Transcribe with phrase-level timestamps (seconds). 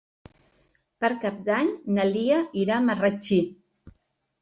[1.03, 3.43] Per Cap d'Any na Lia irà a Marratxí.